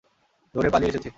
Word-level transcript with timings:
দৌড়ে 0.55 0.69
পালিয়ে 0.73 0.91
এসেছি। 0.91 1.09